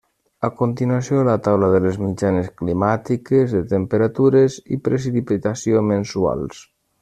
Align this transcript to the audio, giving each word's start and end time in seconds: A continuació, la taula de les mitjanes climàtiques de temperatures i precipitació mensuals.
A 0.47 0.49
continuació, 0.61 1.19
la 1.27 1.35
taula 1.47 1.69
de 1.75 1.81
les 1.83 1.99
mitjanes 2.05 2.49
climàtiques 2.63 3.55
de 3.57 3.61
temperatures 3.75 4.57
i 4.77 4.81
precipitació 4.89 5.89
mensuals. 5.95 6.69